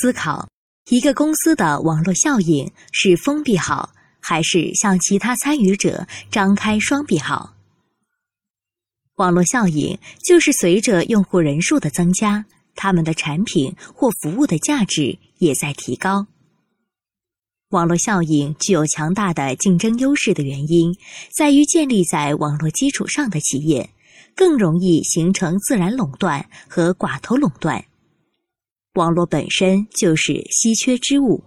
[0.00, 0.48] 思考
[0.90, 7.54] 一个公司的网络效应是封闭好，还是向其他参与者张开双臂好？
[9.16, 12.44] 网络效应就是随着用户人数的增加，
[12.76, 16.28] 他们的产品或服务的价值也在提高。
[17.70, 20.96] 网络效应具有强大的竞争优势的原因，
[21.30, 23.90] 在于建立在网络基础上的企业
[24.34, 27.84] 更容易形成自然垄断和寡头垄断。
[28.98, 31.44] 网络本身就是稀缺之物。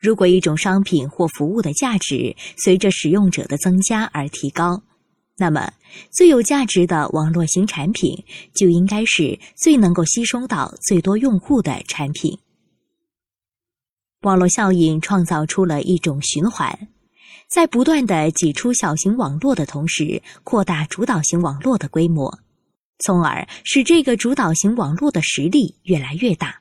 [0.00, 4.82] 如果一种商品或服务的价值随着使用者的增加而提高，
[5.36, 5.72] 那么
[6.10, 12.38] 最有价值的网络型产品就应该是最能够吸收到最多用户的产品。
[14.22, 16.88] 网络效应创造出了一种循环，
[17.48, 22.38] 在不断的挤出小型网络的同时，扩大主导型网络的规模，
[23.00, 26.60] 从而使这个主导型网络的实力越来越大。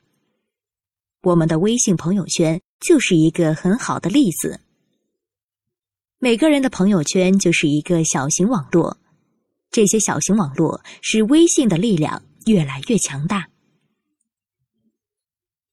[1.22, 4.62] 我们的微信朋友圈就是一个很好的例子。
[6.18, 8.98] 每个人的朋友圈就是一个小型网络，
[9.70, 13.50] 这些小型网络使微信的力量越来越强大。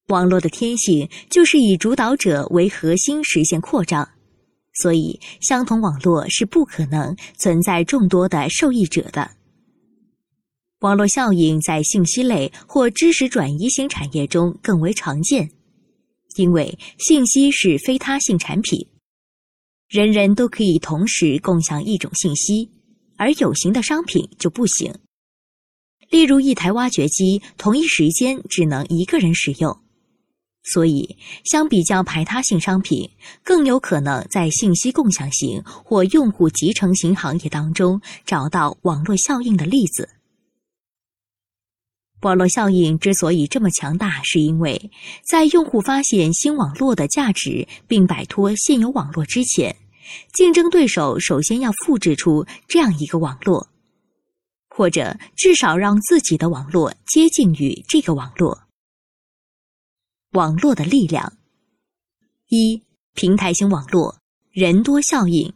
[0.08, 4.08] 网络的天性就是以主导者为核心实现扩张，
[4.74, 9.32] 所以相同网络是不可能存在众多的受益者的。
[10.80, 15.50] 网络效应在信息类或知识转移型产业中更为常见，
[16.36, 18.86] 因为信息是非他性产品，
[19.88, 22.70] 人人都可以同时共享一种信息，
[23.16, 24.94] 而有形的商品就不行。
[26.10, 29.80] 例如，一台挖掘机同一时间只能一个人使用。
[30.62, 33.08] 所以，相比较排他性商品，
[33.42, 40.10] 更有可能在信息共享型或用户集成型行业当中找到网络效应的例子。
[42.22, 44.90] 网络效应之所以这么强大，是因为
[45.22, 49.76] 在用户发现新网络的价值并摆脱现有网络之前，
[50.32, 53.68] 竞争对手首先要复制出这样一个网络，
[54.68, 58.62] 或者至少让自己的网络接近于这个网络。
[60.32, 61.34] 网络的力量：
[62.48, 62.82] 一、
[63.14, 64.18] 平台型网络，
[64.50, 65.52] 人多效应。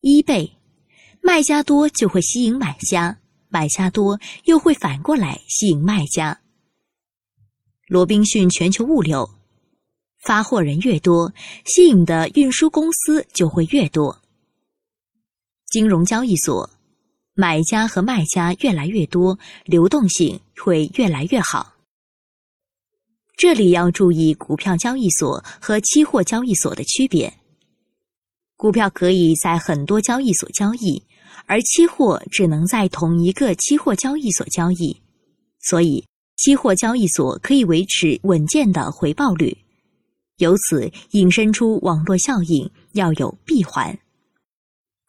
[0.00, 0.52] 一倍，
[1.22, 3.18] 卖家多就会吸引买家，
[3.54, 6.40] 买家多又会反过来吸引卖家。
[7.86, 9.30] 罗宾逊全球物流，
[10.18, 11.32] 发货人越多，
[11.64, 14.20] 吸引的运输公司就会越多。
[15.66, 16.68] 金融交易所，
[17.34, 21.74] 买家和卖家越来越多，流动性会越来越好。
[23.36, 27.32] 这里要注意股票交易所和期货交易所的区别。
[28.56, 31.04] 股票可以在很多交易所交易，
[31.46, 35.00] 而期货只能在同一个期货交易所交易，
[35.60, 36.04] 所以
[36.36, 39.56] 期货交易所可以维持稳健的回报率。
[40.38, 43.96] 由此引申出网络效应要有闭环。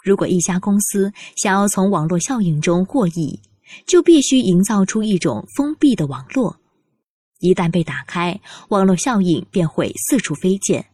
[0.03, 3.39] 如果一家公司想要从网络效应中获益，
[3.87, 6.59] 就必须营造出一种封闭的网络。
[7.39, 8.39] 一旦被打开，
[8.69, 10.85] 网络效应便会四处飞溅。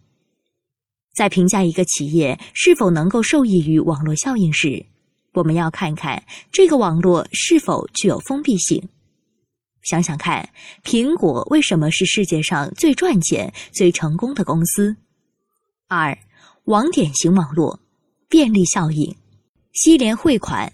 [1.14, 4.86] 在评价一个企业是否能够受益于网络效应时，
[5.34, 8.90] 我们要看看这个网络是否具有封闭性。
[9.81, 10.50] 想想看，
[10.84, 14.96] 苹果为什么是世界上最赚钱、最成功的公司？
[15.88, 16.18] 二，
[16.66, 17.80] 网点型网络，
[18.30, 19.16] 便利效应，
[19.74, 20.72] 西联汇款。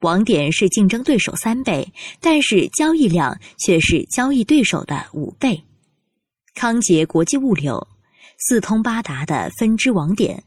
[0.00, 5.62] 网点是竞争对手三倍，但是交易量却是交易对手的五倍。
[6.54, 7.86] 康捷国际物流，
[8.36, 10.42] 四通八达的分支网点，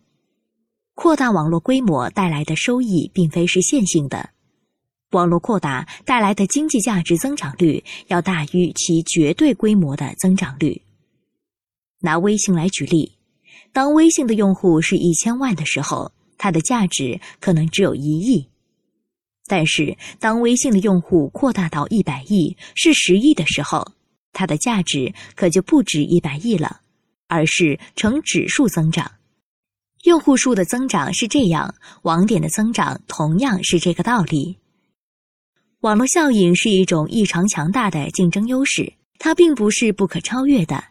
[0.96, 4.30] 扩大网络规模带来的收益并非是线性的，
[5.12, 10.82] 网络扩大带来的经济价值增长率要大于其绝对规模的增长率。
[12.00, 13.12] 拿微信来举例，
[13.74, 18.48] 当微信的用户是一千万的时候，它的价值可能只有一亿。
[19.48, 23.92] 但是，当微信的用户扩大到一百亿、是十亿的时候，
[24.32, 26.80] 它的价值可就不止一百亿了，
[27.28, 29.12] 而是呈指数增长。
[30.06, 31.74] 用户数的增长是这样，
[32.04, 34.60] 网点的增长同样是这个道理。
[35.82, 40.84] 网络效应是一种异常强大的竞争优势，它并不是不可超越的，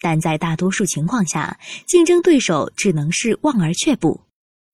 [0.00, 4.20] 但在大多数情况下，竞争对手只能是望而却步。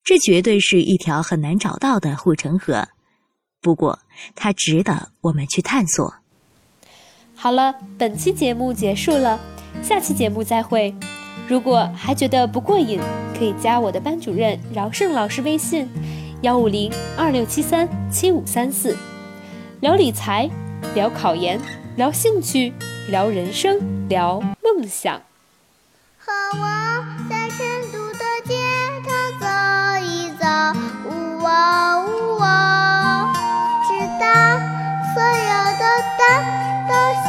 [0.04, 2.86] 这绝对是一条很难找到的护城河。
[3.62, 3.98] 不过，
[4.34, 6.14] 它值得我们去探索。
[7.34, 9.40] 好了，本期节目结束了，
[9.82, 10.94] 下期节目再会。
[11.48, 13.00] 如果还觉得不过瘾，
[13.38, 15.88] 可以加我的班主任饶胜老师微信：
[16.42, 18.96] 幺五零二六七三七五三四，
[19.80, 20.50] 聊理财，
[20.94, 21.60] 聊考研，
[21.96, 22.72] 聊兴趣，
[23.08, 23.78] 聊人生，
[24.08, 25.20] 聊梦想。
[26.18, 26.66] 和我
[27.30, 27.58] 在成
[27.92, 28.54] 都的街
[29.04, 29.08] 头
[29.38, 29.46] 走
[30.04, 30.44] 一走，
[31.08, 31.48] 呜哦
[32.08, 32.10] 呜
[32.42, 32.44] 哦，
[33.86, 33.88] 直
[34.18, 34.24] 到
[35.14, 35.84] 所有的
[36.18, 36.20] 灯
[36.88, 37.25] 都熄。